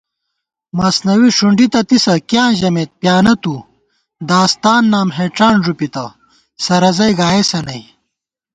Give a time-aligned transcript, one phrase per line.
[0.79, 3.55] مثنَوی ݭُنڈِی تہ تِسہ، کِیاں ژَمېت پِیانہ تُو
[3.91, 6.05] * داستان نام ہېڄان ݫُوپِتہ،
[6.63, 7.81] سرَزَئی گائیسہ نئ